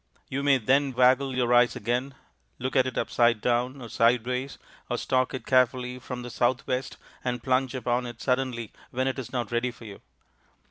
You 0.29 0.41
may 0.41 0.57
then 0.57 0.93
waggle 0.93 1.35
your 1.35 1.53
eyes 1.53 1.75
again, 1.75 2.15
look 2.57 2.75
at 2.75 2.87
it 2.87 2.97
upside 2.97 3.39
down 3.39 3.79
or 3.83 3.87
sideways, 3.87 4.57
or 4.89 4.97
stalk 4.97 5.31
it 5.35 5.45
carefully 5.45 5.99
from 5.99 6.23
the 6.23 6.31
southwest 6.31 6.97
and 7.23 7.43
plunge 7.43 7.75
upon 7.75 8.07
it 8.07 8.19
suddenly 8.19 8.73
when 8.89 9.07
it 9.07 9.19
is 9.19 9.31
not 9.31 9.51
ready 9.51 9.69
for 9.69 9.85
you. 9.85 10.01